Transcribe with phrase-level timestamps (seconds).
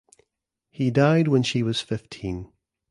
[0.71, 2.51] He died when she was fifteen.